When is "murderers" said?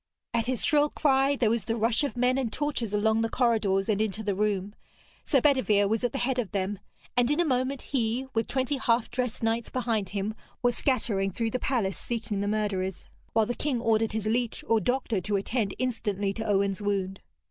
12.47-13.09